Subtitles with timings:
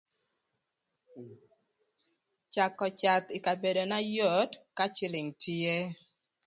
[2.53, 5.75] Cakö cath ï kabedona yot ka cïlïng tye